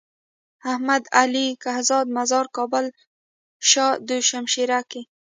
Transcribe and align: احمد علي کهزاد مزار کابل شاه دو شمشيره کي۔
احمد 0.71 1.03
علي 1.19 1.47
کهزاد 1.63 2.05
مزار 2.17 2.45
کابل 2.57 2.85
شاه 3.69 3.93
دو 4.07 4.17
شمشيره 4.29 4.79
کي۔ 4.89 5.01